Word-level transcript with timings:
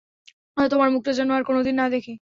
তোমার 0.71 0.89
মুখটা 0.93 1.11
যেন 1.13 1.29
আর 1.31 1.43
কোনোদিন 1.43 1.75
না 1.75 1.85
দেখি। 1.89 2.13